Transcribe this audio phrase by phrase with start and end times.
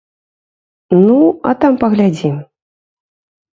[1.07, 1.19] Ну,
[1.51, 2.35] а там паглядзім!